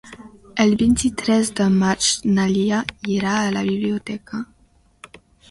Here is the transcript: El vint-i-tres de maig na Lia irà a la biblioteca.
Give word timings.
El 0.63 0.71
vint-i-tres 0.77 1.51
de 1.59 1.67
maig 1.81 2.07
na 2.39 2.47
Lia 2.55 2.81
irà 3.17 3.35
a 3.43 3.53
la 3.59 3.65
biblioteca. 3.69 4.43